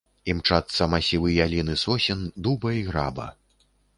[0.31, 3.31] Імчацца масівы ялін і сосен, дуба і граба.